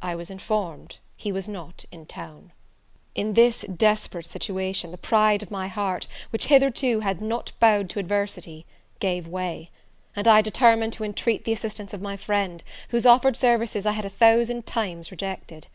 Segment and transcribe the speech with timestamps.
[0.00, 2.52] I was informed he was not in town.
[3.14, 7.98] In this desperate situation, the pride of my heart, which hitherto had not bowed to
[7.98, 8.64] adversity,
[8.98, 9.68] gave way;
[10.16, 14.06] and I determined to intreat the assistance of my friend, whose offered services I had
[14.06, 15.66] a thousand times rejected.